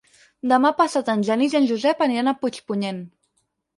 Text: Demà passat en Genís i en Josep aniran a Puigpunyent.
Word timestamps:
Demà 0.51 0.69
passat 0.79 1.11
en 1.13 1.21
Genís 1.29 1.57
i 1.57 1.59
en 1.61 1.67
Josep 1.73 2.03
aniran 2.09 2.33
a 2.33 2.37
Puigpunyent. 2.41 3.07